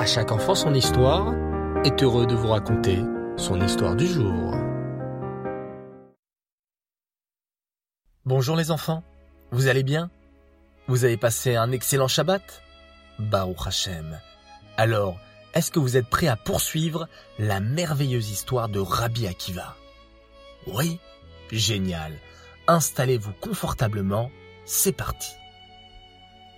À 0.00 0.06
chaque 0.06 0.32
enfant 0.32 0.54
son 0.54 0.72
histoire 0.72 1.34
est 1.84 2.02
heureux 2.02 2.26
de 2.26 2.34
vous 2.34 2.48
raconter 2.48 3.00
son 3.36 3.60
histoire 3.60 3.94
du 3.94 4.06
jour. 4.06 4.54
Bonjour 8.24 8.56
les 8.56 8.70
enfants, 8.70 9.02
vous 9.50 9.66
allez 9.66 9.82
bien? 9.82 10.10
Vous 10.86 11.04
avez 11.04 11.18
passé 11.18 11.54
un 11.54 11.70
excellent 11.70 12.08
Shabbat? 12.08 12.62
Baruch 13.18 13.66
Hashem. 13.66 14.18
Alors, 14.78 15.18
est-ce 15.52 15.70
que 15.70 15.78
vous 15.78 15.98
êtes 15.98 16.08
prêts 16.08 16.28
à 16.28 16.36
poursuivre 16.36 17.06
la 17.38 17.60
merveilleuse 17.60 18.30
histoire 18.30 18.70
de 18.70 18.80
Rabbi 18.80 19.26
Akiva? 19.26 19.76
Oui? 20.66 20.98
Génial. 21.52 22.14
Installez-vous 22.68 23.34
confortablement, 23.42 24.30
c'est 24.64 24.96
parti. 24.96 25.34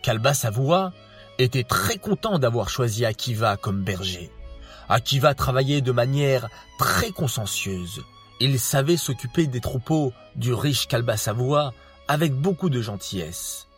Kalba 0.04 0.32
Savoua 0.32 0.92
était 1.42 1.64
très 1.64 1.98
content 1.98 2.38
d'avoir 2.38 2.68
choisi 2.68 3.04
Akiva 3.04 3.56
comme 3.56 3.82
berger. 3.82 4.30
Akiva 4.88 5.34
travaillait 5.34 5.80
de 5.80 5.92
manière 5.92 6.48
très 6.78 7.10
consciencieuse. 7.10 8.02
Il 8.40 8.58
savait 8.58 8.96
s'occuper 8.96 9.46
des 9.46 9.60
troupeaux 9.60 10.12
du 10.36 10.52
riche 10.52 10.88
Kalba 10.88 11.16
Savoua 11.16 11.72
avec 12.08 12.34
beaucoup 12.34 12.70
de 12.70 12.82
gentillesse. 12.82 13.68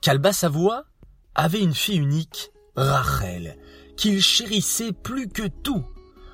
Kalba 0.00 0.32
Savoua 0.32 0.84
avait 1.34 1.60
une 1.62 1.74
fille 1.74 1.98
unique, 1.98 2.52
Rachel, 2.76 3.56
qu'il 3.96 4.20
chérissait 4.20 4.92
plus 4.92 5.28
que 5.28 5.46
tout. 5.46 5.84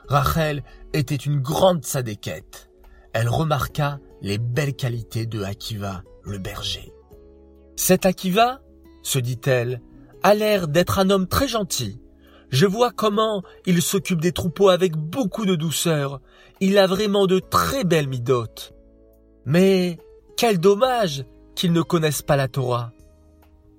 Rachel 0.08 0.62
était 0.92 1.14
une 1.14 1.40
grande 1.40 1.84
sadéquette. 1.84 2.70
Elle 3.12 3.28
remarqua 3.28 3.98
les 4.22 4.38
belles 4.38 4.76
qualités 4.76 5.26
de 5.26 5.42
Akiva, 5.42 6.02
le 6.24 6.38
berger. 6.38 6.92
Cet 7.76 8.06
Akiva, 8.06 8.60
se 9.02 9.18
dit-elle, 9.18 9.80
a 10.26 10.34
l'air 10.34 10.66
d'être 10.66 10.98
un 10.98 11.10
homme 11.10 11.28
très 11.28 11.46
gentil. 11.46 12.00
Je 12.50 12.66
vois 12.66 12.90
comment 12.90 13.44
il 13.64 13.80
s'occupe 13.80 14.20
des 14.20 14.32
troupeaux 14.32 14.70
avec 14.70 14.96
beaucoup 14.96 15.46
de 15.46 15.54
douceur. 15.54 16.20
Il 16.58 16.78
a 16.78 16.88
vraiment 16.88 17.28
de 17.28 17.38
très 17.38 17.84
belles 17.84 18.08
midotes. 18.08 18.74
Mais 19.44 19.98
quel 20.36 20.58
dommage 20.58 21.24
qu'il 21.54 21.72
ne 21.72 21.80
connaisse 21.80 22.22
pas 22.22 22.34
la 22.34 22.48
Torah. 22.48 22.90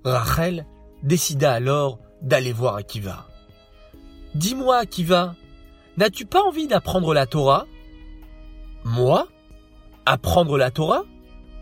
Rachel 0.04 0.64
décida 1.02 1.52
alors 1.52 1.98
d'aller 2.22 2.54
voir 2.54 2.76
Akiva. 2.76 3.26
Dis-moi, 4.34 4.78
Akiva, 4.78 5.34
n'as-tu 5.98 6.24
pas 6.24 6.40
envie 6.40 6.66
d'apprendre 6.66 7.12
la 7.12 7.26
Torah? 7.26 7.66
Moi? 8.84 9.28
Apprendre 10.06 10.56
la 10.56 10.70
Torah? 10.70 11.02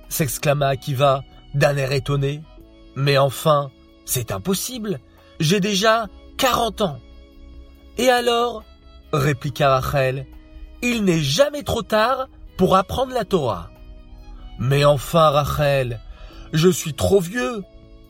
s'exclama 0.08 0.68
Akiva 0.68 1.24
d'un 1.54 1.76
air 1.76 1.90
étonné. 1.90 2.40
Mais 2.94 3.18
enfin, 3.18 3.72
c'est 4.06 4.32
impossible. 4.32 5.00
J'ai 5.38 5.60
déjà 5.60 6.06
quarante 6.38 6.80
ans. 6.80 6.98
Et 7.98 8.08
alors 8.08 8.64
répliqua 9.12 9.78
Rachel, 9.78 10.26
il 10.82 11.04
n'est 11.04 11.20
jamais 11.20 11.62
trop 11.62 11.82
tard 11.82 12.28
pour 12.56 12.76
apprendre 12.76 13.12
la 13.12 13.24
Torah. 13.24 13.70
Mais 14.58 14.84
enfin, 14.84 15.30
Rachel, 15.30 16.00
je 16.52 16.68
suis 16.68 16.94
trop 16.94 17.20
vieux, 17.20 17.62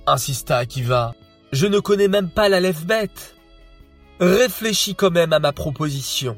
insista 0.06 0.58
Akiva. 0.58 1.14
Je 1.52 1.66
ne 1.66 1.80
connais 1.80 2.08
même 2.08 2.30
pas 2.30 2.48
la 2.48 2.60
lève 2.60 2.86
bête. 2.86 3.34
Réfléchis 4.20 4.94
quand 4.94 5.10
même 5.10 5.32
à 5.32 5.38
ma 5.38 5.52
proposition, 5.52 6.36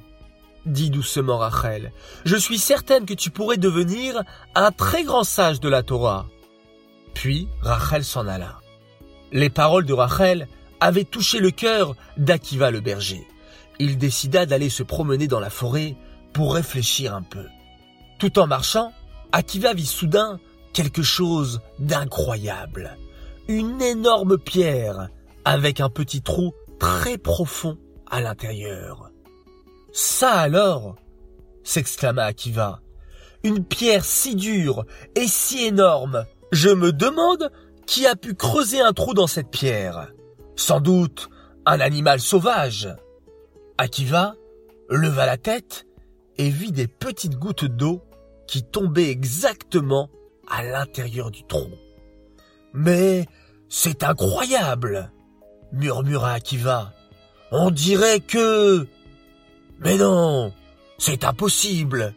dit 0.67 0.91
doucement 0.91 1.39
Rachel. 1.39 1.93
Je 2.25 2.37
suis 2.37 2.59
certaine 2.59 3.07
que 3.07 3.15
tu 3.15 3.31
pourrais 3.31 3.57
devenir 3.57 4.23
un 4.55 4.73
très 4.73 5.05
grand 5.05 5.25
sage 5.25 5.61
de 5.61 5.69
la 5.69 5.83
Torah. 5.83 6.27
Puis 7.15 7.49
Rachel 7.63 8.05
s'en 8.05 8.27
alla. 8.27 8.61
Les 9.33 9.51
paroles 9.51 9.85
de 9.85 9.93
Rachel 9.93 10.49
avaient 10.81 11.05
touché 11.05 11.39
le 11.39 11.51
cœur 11.51 11.95
d'Akiva 12.17 12.71
le 12.71 12.81
berger. 12.81 13.27
Il 13.79 13.99
décida 13.99 14.47
d'aller 14.47 14.71
se 14.71 14.83
promener 14.83 15.29
dans 15.29 15.41
la 15.41 15.51
forêt 15.51 15.97
pour 16.33 16.55
réfléchir 16.55 17.15
un 17.15 17.23
peu. 17.23 17.47
Tout 18.19 18.39
en 18.39 18.47
marchant, 18.47 18.93
Akiva 19.33 19.75
vit 19.75 19.87
soudain 19.87 20.41
quelque 20.73 21.03
chose 21.03 21.61
d'incroyable. 21.79 22.97
Une 23.47 23.81
énorme 23.81 24.39
pierre 24.39 25.09
avec 25.45 25.81
un 25.81 25.91
petit 25.91 26.23
trou 26.23 26.53
très 26.79 27.19
profond 27.19 27.79
à 28.11 28.21
l'intérieur. 28.21 29.11
Ça 29.93 30.33
alors 30.33 30.97
s'exclama 31.63 32.25
Akiva. 32.25 32.81
Une 33.45 33.65
pierre 33.65 34.05
si 34.05 34.35
dure 34.35 34.85
et 35.15 35.27
si 35.27 35.65
énorme. 35.65 36.25
Je 36.51 36.71
me 36.71 36.93
demande 36.93 37.51
qui 37.89 38.07
a 38.07 38.15
pu 38.15 38.35
creuser 38.35 38.81
un 38.81 38.93
trou 38.93 39.15
dans 39.15 39.27
cette 39.27 39.51
pierre 39.51 40.13
Sans 40.55 40.79
doute 40.79 41.31
un 41.65 41.81
animal 41.81 42.21
sauvage. 42.21 42.95
Akiva 43.79 44.35
leva 44.91 45.25
la 45.25 45.39
tête 45.39 45.87
et 46.37 46.51
vit 46.51 46.71
des 46.71 46.87
petites 46.87 47.37
gouttes 47.37 47.65
d'eau 47.65 48.03
qui 48.47 48.63
tombaient 48.63 49.11
exactement 49.11 50.11
à 50.49 50.63
l'intérieur 50.63 51.31
du 51.31 51.45
trou. 51.45 51.69
Mais 52.75 53.27
c'est 53.71 54.05
incroyable, 54.05 55.11
murmura 55.73 56.33
Akiva. 56.33 56.93
On 57.53 57.71
dirait 57.71 58.21
que... 58.21 58.87
Mais 59.81 59.97
non, 59.97 60.53
c'est 60.99 61.25
impossible. 61.25 62.15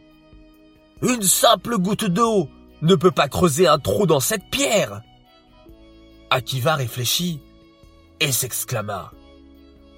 Une 1.00 1.22
simple 1.22 1.78
goutte 1.78 2.04
d'eau 2.04 2.48
ne 2.82 2.94
peut 2.94 3.10
pas 3.10 3.28
creuser 3.28 3.66
un 3.66 3.78
trou 3.78 4.06
dans 4.06 4.20
cette 4.20 4.50
pierre. 4.50 5.02
Akiva 6.32 6.76
réfléchit 6.76 7.40
et 8.18 8.32
s'exclama. 8.32 9.12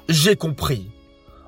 J'ai 0.08 0.34
compris. 0.34 0.90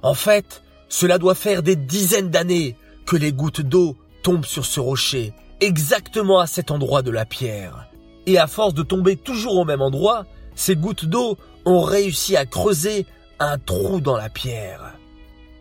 En 0.01 0.15
fait, 0.15 0.63
cela 0.89 1.19
doit 1.19 1.35
faire 1.35 1.65
des 1.65 1.75
dizaines 1.75 2.31
d'années 2.31 2.77
que 3.05 3.17
les 3.17 3.33
gouttes 3.33 3.63
d'eau 3.63 3.97
tombent 4.23 4.45
sur 4.45 4.65
ce 4.65 4.79
rocher, 4.79 5.33
exactement 5.61 6.39
à 6.39 6.47
cet 6.47 6.71
endroit 6.71 7.03
de 7.03 7.11
la 7.11 7.25
pierre. 7.25 7.89
Et 8.27 8.39
à 8.39 8.47
force 8.47 8.75
de 8.75 8.85
tomber 8.85 9.17
toujours 9.17 9.57
au 9.57 9.65
même 9.65 9.83
endroit, 9.83 10.25
ces 10.55 10.77
gouttes 10.77 11.07
d'eau 11.07 11.37
ont 11.65 11.81
réussi 11.81 12.37
à 12.37 12.47
creuser 12.47 13.07
un 13.41 13.59
trou 13.59 14.01
dans 14.01 14.17
la 14.17 14.29
pierre. 14.29 14.95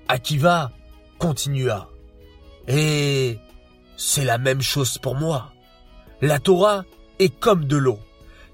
Akiva 0.08 0.72
continua. 1.18 1.90
Et 2.68 3.40
c'est 3.97 4.24
la 4.24 4.38
même 4.38 4.62
chose 4.62 5.00
pour 5.00 5.16
moi. 5.16 5.52
La 6.22 6.38
Torah 6.38 6.85
est 7.18 7.35
comme 7.40 7.66
de 7.66 7.78
l'eau. 7.78 7.97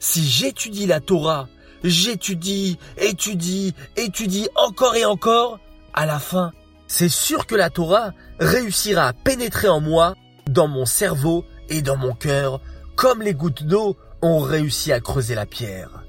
Si 0.02 0.24
j'étudie 0.28 0.88
la 0.88 1.00
Torah, 1.00 1.48
j'étudie, 1.84 2.80
étudie, 2.98 3.76
étudie 3.96 4.50
encore 4.56 4.96
et 4.96 5.06
encore, 5.06 5.60
à 5.94 6.08
la 6.08 6.18
fin, 6.18 6.54
c'est 6.88 7.08
sûr 7.08 7.46
que 7.46 7.54
la 7.54 7.70
Torah 7.70 8.12
réussira 8.40 9.10
à 9.10 9.14
pénétrer 9.14 9.68
en 9.68 9.80
moi, 9.80 10.16
dans 10.50 10.68
mon 10.68 10.88
cerveau 10.88 11.46
et 11.70 11.84
dans 11.84 11.98
mon 11.98 12.16
cœur, 12.16 12.62
comme 12.96 13.22
les 13.22 13.36
gouttes 13.36 13.64
d'eau 13.64 13.96
ont 14.24 14.40
réussi 14.40 14.92
à 14.92 15.00
creuser 15.00 15.36
la 15.36 15.46
pierre. 15.46 16.04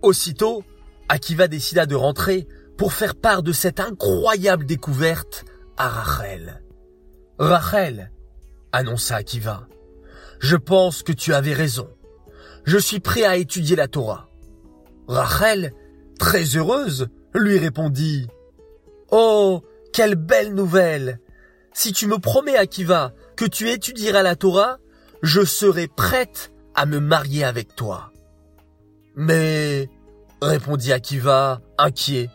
Aussitôt, 0.00 0.64
Akiva 1.10 1.46
décida 1.46 1.84
de 1.84 1.94
rentrer 1.94 2.48
pour 2.78 2.94
faire 2.94 3.14
part 3.14 3.42
de 3.42 3.52
cette 3.52 3.80
incroyable 3.80 4.64
découverte 4.64 5.44
à 5.76 5.90
Rachel. 5.90 6.62
Rachel, 7.38 8.10
annonça 8.72 9.16
Akiva, 9.16 9.68
je 10.40 10.56
pense 10.56 11.02
que 11.02 11.12
tu 11.12 11.34
avais 11.34 11.52
raison 11.52 11.90
je 12.66 12.78
suis 12.78 13.00
prêt 13.00 13.24
à 13.24 13.36
étudier 13.36 13.76
la 13.76 13.88
Torah. 13.88 14.28
Rachel, 15.06 15.72
très 16.18 16.56
heureuse, 16.56 17.08
lui 17.32 17.58
répondit, 17.58 18.26
Oh, 19.10 19.62
quelle 19.92 20.16
belle 20.16 20.52
nouvelle! 20.52 21.20
Si 21.72 21.92
tu 21.92 22.06
me 22.08 22.18
promets, 22.18 22.56
Akiva, 22.56 23.12
que 23.36 23.44
tu 23.44 23.70
étudieras 23.70 24.22
la 24.22 24.34
Torah, 24.34 24.78
je 25.22 25.44
serai 25.44 25.86
prête 25.86 26.52
à 26.74 26.86
me 26.86 26.98
marier 26.98 27.44
avec 27.44 27.76
toi. 27.76 28.12
Mais, 29.14 29.88
répondit 30.42 30.92
Akiva, 30.92 31.60
inquiet, 31.78 32.30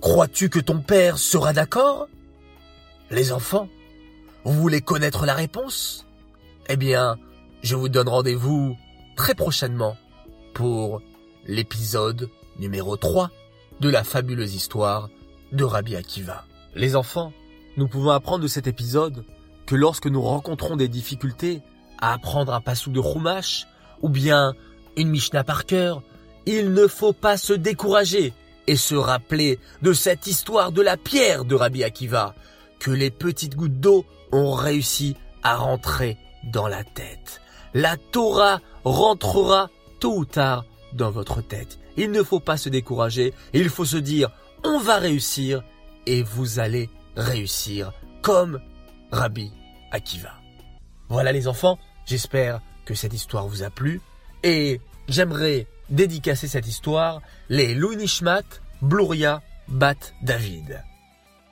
crois-tu 0.00 0.48
que 0.48 0.58
ton 0.58 0.80
père 0.80 1.18
sera 1.18 1.52
d'accord? 1.52 2.08
Les 3.10 3.32
enfants, 3.32 3.68
vous 4.44 4.54
voulez 4.54 4.80
connaître 4.80 5.24
la 5.24 5.34
réponse? 5.34 6.06
Eh 6.68 6.76
bien, 6.76 7.16
je 7.62 7.76
vous 7.76 7.88
donne 7.88 8.08
rendez-vous 8.08 8.76
très 9.18 9.34
prochainement 9.34 9.96
pour 10.54 11.02
l'épisode 11.44 12.30
numéro 12.60 12.96
3 12.96 13.32
de 13.80 13.90
la 13.90 14.04
fabuleuse 14.04 14.54
histoire 14.54 15.10
de 15.50 15.64
Rabbi 15.64 15.96
Akiva. 15.96 16.44
Les 16.76 16.94
enfants, 16.94 17.32
nous 17.76 17.88
pouvons 17.88 18.10
apprendre 18.10 18.44
de 18.44 18.48
cet 18.48 18.68
épisode 18.68 19.24
que 19.66 19.74
lorsque 19.74 20.06
nous 20.06 20.22
rencontrons 20.22 20.76
des 20.76 20.86
difficultés 20.86 21.62
à 22.00 22.12
apprendre 22.12 22.54
un 22.54 22.60
passou 22.60 22.92
de 22.92 23.02
Chumash 23.02 23.66
ou 24.02 24.08
bien 24.08 24.54
une 24.96 25.08
Mishnah 25.08 25.42
par 25.42 25.66
cœur, 25.66 26.04
il 26.46 26.72
ne 26.72 26.86
faut 26.86 27.12
pas 27.12 27.36
se 27.36 27.52
décourager 27.52 28.32
et 28.68 28.76
se 28.76 28.94
rappeler 28.94 29.58
de 29.82 29.92
cette 29.94 30.28
histoire 30.28 30.70
de 30.70 30.80
la 30.80 30.96
pierre 30.96 31.44
de 31.44 31.56
Rabbi 31.56 31.82
Akiva, 31.82 32.36
que 32.78 32.92
les 32.92 33.10
petites 33.10 33.56
gouttes 33.56 33.80
d'eau 33.80 34.06
ont 34.30 34.52
réussi 34.52 35.16
à 35.42 35.56
rentrer 35.56 36.18
dans 36.44 36.68
la 36.68 36.84
tête 36.84 37.40
la 37.78 37.96
Torah 37.96 38.60
rentrera 38.82 39.70
tôt 40.00 40.16
ou 40.18 40.24
tard 40.24 40.64
dans 40.94 41.12
votre 41.12 41.42
tête. 41.42 41.78
Il 41.96 42.10
ne 42.10 42.24
faut 42.24 42.40
pas 42.40 42.56
se 42.56 42.68
décourager, 42.68 43.32
il 43.52 43.68
faut 43.68 43.84
se 43.84 43.96
dire, 43.96 44.30
on 44.64 44.80
va 44.80 44.96
réussir 44.96 45.62
et 46.04 46.24
vous 46.24 46.58
allez 46.58 46.90
réussir 47.16 47.92
comme 48.20 48.60
Rabbi 49.12 49.52
Akiva. 49.92 50.32
Voilà 51.08 51.30
les 51.30 51.46
enfants, 51.46 51.78
j'espère 52.04 52.60
que 52.84 52.94
cette 52.94 53.14
histoire 53.14 53.46
vous 53.46 53.62
a 53.62 53.70
plu 53.70 54.00
et 54.42 54.80
j'aimerais 55.06 55.68
dédicacer 55.88 56.48
cette 56.48 56.66
histoire 56.66 57.22
les 57.48 57.76
Louis 57.76 57.96
Nishmat, 57.96 58.42
Bluria, 58.82 59.40
Bat 59.68 60.14
David. 60.22 60.82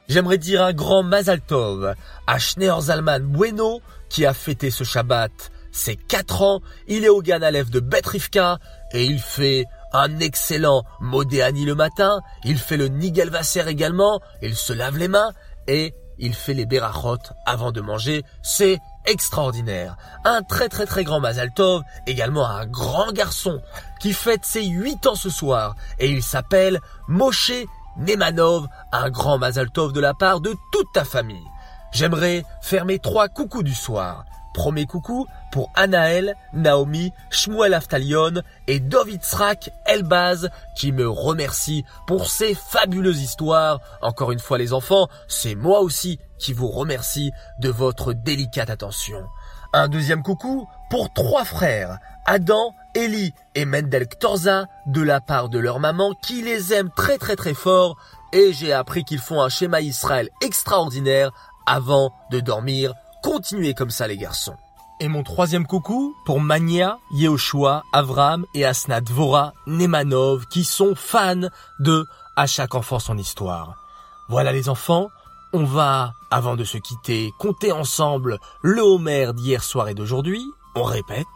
J'aimerais 0.08 0.38
dire 0.38 0.64
un 0.64 0.72
grand 0.72 1.05
Mazal 1.05 1.40
Tov 1.40 1.94
à 2.26 2.38
Schneer 2.40 2.81
Zalman 2.81 3.20
Bueno 3.20 3.81
qui 4.08 4.26
a 4.26 4.34
fêté 4.34 4.72
ce 4.72 4.82
Shabbat 4.82 5.52
ses 5.76 5.96
4 5.96 6.43
ans. 6.43 6.61
Il 6.88 7.05
est 7.05 7.08
au 7.08 7.23
Gan 7.23 7.38
de 7.38 7.81
Betrivka 7.81 8.58
et 8.93 9.05
il 9.05 9.20
fait 9.20 9.64
un 9.93 10.19
excellent 10.19 10.82
Modéani 11.00 11.64
le 11.64 11.75
matin. 11.75 12.20
Il 12.44 12.58
fait 12.58 12.76
le 12.76 12.88
Nigelvasser 12.88 13.69
également. 13.69 14.20
Il 14.43 14.56
se 14.56 14.73
lave 14.73 14.99
les 14.99 15.08
mains 15.08 15.32
et 15.69 15.94
il 16.19 16.34
fait 16.34 16.55
les 16.55 16.67
Berachot 16.67 17.19
avant 17.44 17.73
de 17.73 17.81
manger. 17.81 18.25
C'est 18.43 18.78
extraordinaire. 19.05 19.96
Un 20.25 20.43
très 20.43 20.69
très 20.69 20.87
très 20.87 21.05
grand 21.05 21.20
Mazal 21.20 21.52
Tov, 21.55 21.82
également 22.06 22.46
un 22.49 22.67
grand 22.67 23.12
garçon 23.12 23.61
qui 24.00 24.12
fête 24.12 24.44
ses 24.44 24.64
8 24.64 25.06
ans 25.06 25.14
ce 25.14 25.31
soir 25.31 25.76
et 25.99 26.11
il 26.11 26.22
s'appelle 26.22 26.81
Moshe 27.06 27.52
Nemanov, 27.99 28.67
un 28.93 29.11
grand 29.11 29.38
Mazal 29.38 29.70
Tov 29.70 29.93
de 29.93 30.00
la 30.00 30.14
part 30.14 30.40
de 30.40 30.55
toute 30.72 30.93
ta 30.93 31.05
famille. 31.05 31.46
J'aimerais 31.93 32.44
faire 32.61 32.84
mes 32.84 32.99
trois 32.99 33.29
coucous 33.29 33.62
du 33.62 33.75
soir. 33.75 34.25
Premier 34.56 34.87
coucou 34.87 35.26
pour 35.53 35.70
Anaël, 35.75 36.35
Naomi, 36.55 37.12
Shmuel 37.29 37.75
Aftalion 37.75 38.32
et 38.67 38.81
Dovitzrak 38.81 39.69
Elbaz 39.85 40.49
qui 40.75 40.93
me 40.93 41.06
remercient 41.06 41.85
pour 42.06 42.31
ces 42.31 42.55
fabuleuses 42.55 43.20
histoires. 43.20 43.81
Encore 44.00 44.32
une 44.32 44.38
fois 44.38 44.56
les 44.56 44.73
enfants, 44.73 45.08
c'est 45.29 45.55
moi 45.55 45.81
aussi 45.81 46.19
qui 46.38 46.55
vous 46.55 46.69
remercie 46.69 47.32
de 47.61 47.69
votre 47.69 48.14
délicate 48.14 48.70
attention. 48.70 49.26
Un 49.75 49.88
deuxième 49.88 50.23
coucou 50.23 50.67
pour 50.88 51.12
trois 51.12 51.44
frères, 51.44 51.99
Adam, 52.25 52.73
Eli 52.94 53.35
et 53.55 53.67
Mendel 53.67 54.08
Ktorza, 54.08 54.69
de 54.87 55.03
la 55.03 55.20
part 55.20 55.50
de 55.50 55.58
leur 55.58 55.81
maman 55.81 56.14
qui 56.23 56.41
les 56.41 56.73
aime 56.73 56.88
très 56.97 57.19
très 57.19 57.37
très 57.37 57.53
fort 57.53 57.99
et 58.32 58.55
j'ai 58.55 58.73
appris 58.73 59.05
qu'ils 59.05 59.19
font 59.19 59.43
un 59.43 59.50
schéma 59.50 59.82
Israël 59.82 60.31
extraordinaire 60.41 61.31
avant 61.67 62.14
de 62.31 62.41
dormir 62.41 62.94
Continuez 63.26 63.75
comme 63.75 63.90
ça 63.90 64.06
les 64.06 64.17
garçons. 64.17 64.55
Et 65.00 65.08
mon 65.08 65.25
troisième 65.25 65.67
coucou 65.67 66.14
pour 66.25 66.40
Mania, 66.40 67.00
Yehoshua, 67.11 67.82
Avram 67.93 68.46
et 68.55 68.64
Asnat 68.64 69.00
Vora 69.11 69.52
Nemanov 69.67 70.46
qui 70.46 70.62
sont 70.62 70.94
fans 70.94 71.49
de 71.81 72.06
À 72.37 72.46
chaque 72.46 72.76
enfant 72.76 73.00
son 73.00 73.19
histoire. 73.19 73.84
Voilà 74.28 74.52
les 74.52 74.69
enfants, 74.69 75.08
on 75.52 75.64
va, 75.64 76.12
avant 76.31 76.55
de 76.55 76.62
se 76.62 76.78
quitter, 76.78 77.32
compter 77.40 77.73
ensemble 77.73 78.38
le 78.62 78.81
Homer 78.82 79.32
d'hier 79.34 79.64
soir 79.64 79.88
et 79.88 79.94
d'aujourd'hui. 79.94 80.44
On 80.76 80.84
répète. 80.84 81.26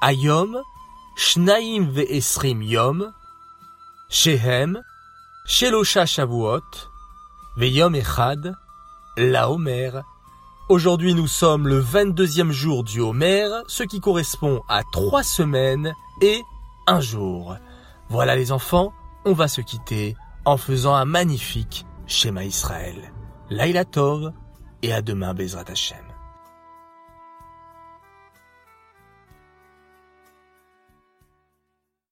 Ayom, 0.00 0.60
Shnaim 1.14 1.90
ve'esrim 1.92 2.60
yom, 2.60 3.12
Shehem, 4.08 4.82
Shelosha 5.46 6.06
Shavuot, 6.06 6.88
Ve'yom 7.56 7.94
echad, 7.94 8.56
la 9.16 9.48
Homer, 9.48 9.92
Aujourd'hui, 10.70 11.12
nous 11.12 11.26
sommes 11.26 11.68
le 11.68 11.78
22e 11.78 12.50
jour 12.50 12.84
du 12.84 13.00
Homer, 13.00 13.46
ce 13.68 13.82
qui 13.82 14.00
correspond 14.00 14.62
à 14.66 14.82
trois 14.92 15.22
semaines 15.22 15.92
et 16.22 16.40
un 16.86 17.00
jour. 17.00 17.56
Voilà 18.08 18.34
les 18.34 18.50
enfants, 18.50 18.94
on 19.26 19.34
va 19.34 19.46
se 19.46 19.60
quitter 19.60 20.16
en 20.46 20.56
faisant 20.56 20.94
un 20.94 21.04
magnifique 21.04 21.84
schéma 22.06 22.44
Israël. 22.44 23.12
Laila 23.50 23.84
Tov 23.84 24.32
et 24.80 24.94
à 24.94 25.02
demain 25.02 25.34
Bezrat 25.34 25.64
Hashem. 25.68 26.13